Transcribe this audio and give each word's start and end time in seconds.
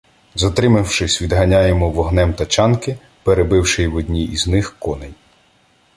Затримавшись, 0.35 1.21
відганяємо 1.21 1.89
вогнем 1.89 2.33
тачанки, 2.33 2.97
перебивши 3.23 3.87
в 3.87 3.95
одній 3.95 4.23
із 4.25 4.47
них 4.47 4.75
коней. 4.79 5.13